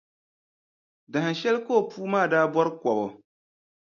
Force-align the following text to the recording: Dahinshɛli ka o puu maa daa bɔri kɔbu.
Dahinshɛli 1.11 1.59
ka 1.65 1.71
o 1.79 1.81
puu 1.89 2.05
maa 2.11 2.29
daa 2.31 2.49
bɔri 2.53 2.71
kɔbu. 2.81 3.05